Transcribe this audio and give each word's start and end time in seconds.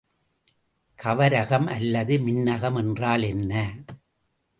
கவரகம் 0.99 1.67
அல்லது 1.67 2.19
மின்னகம் 2.19 2.75
என்றால் 2.75 3.23
என்ன? 3.23 3.53